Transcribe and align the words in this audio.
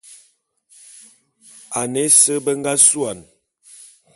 Ane 1.79 2.01
ese 2.07 2.33
be 2.43 2.51
nga 2.59 2.73
suane. 2.87 3.25